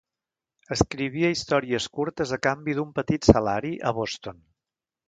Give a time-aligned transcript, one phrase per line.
[0.75, 4.47] Escrivia històries curtes a canvi d'un petit salari a Boston.